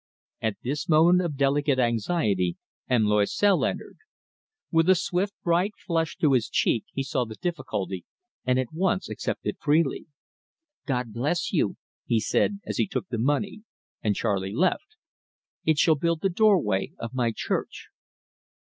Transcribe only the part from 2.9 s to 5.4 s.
Loisel entered. With a swift